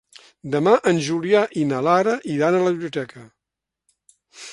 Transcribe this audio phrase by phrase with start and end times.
[0.53, 3.27] Demà en Julià i na Lara iran a la biblioteca.